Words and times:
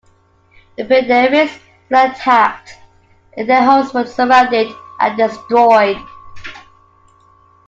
The 0.79 0.83
Pindaris 0.85 1.59
were 1.91 2.11
attacked, 2.11 2.75
and 3.37 3.47
their 3.47 3.63
homes 3.63 3.93
were 3.93 4.07
surrounded 4.07 4.73
and 4.99 5.15
destroyed. 5.15 5.99